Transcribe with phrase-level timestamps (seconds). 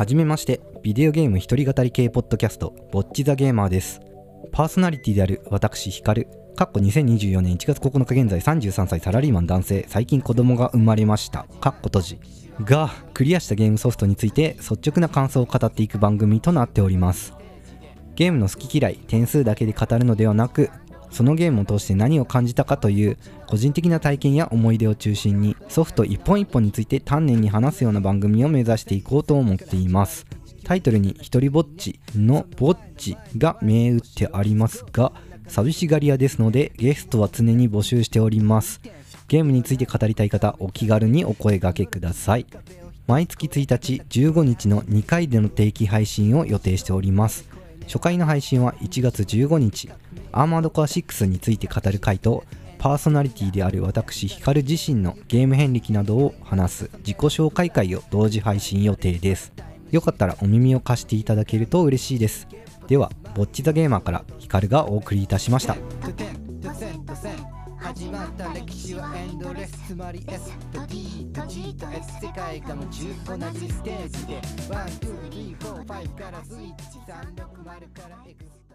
[0.00, 4.00] はじめまして、ビデオゲーム一人語り系ポッドキャスト、ぼっちザゲーマーです。
[4.50, 6.26] パーソナリティである私、ヒカル、
[6.56, 11.44] かっこ2024年1月9日現在33歳サラリーマン男性、最近子供が生まれました。
[11.60, 12.20] かっこ閉じ。
[12.64, 17.34] が、クリアしたゲームソフトについて率直な感想を語っていく番組となっております。
[18.14, 20.70] ゲームの好き嫌い、点数だけで語るのではなく、
[21.10, 30.26] そのゲームを通して何を感じたかという個人的な体験や思い出を中心にソフト一本一本について丹念に話すような番組を目指していこうと思っています。
[30.64, 35.12] タイトルに「一人ぼっち」の「ぼっち」が銘打ってありますが
[35.48, 38.80] 寂しがり屋ですのでゲストは常に募集しております。
[39.26, 42.46] ゲームについて語りたい方お気軽にお声掛けください。
[43.06, 47.48] 毎月1日15日の2回での定期配信を予定しております。
[47.90, 49.90] 初回の配信は1月15日
[50.30, 52.44] アーマードコア6について語る回と
[52.78, 59.52] パーソナリティである私ヒカル自身のゲーム遍歴などを話す自己紹介会を同時配信予定です。
[59.90, 62.46] よかったらお耳を貸していただけると嬉しいです。
[62.86, 65.76] ではぼっちザゲーマーからヒカルがお送りいたしました。
[66.80, 67.36] 線と線
[67.76, 69.88] 始まった歴史はエンドレス。
[69.88, 74.78] つまり S と D と G と S 世界が夢中同じステージで1、
[75.28, 78.69] 2、3、4、5からスイッチ360から X